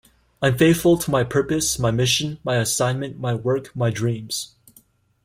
[0.41, 4.55] I'm faithful to my purpose, my mission, my assignment, my work, my dreams.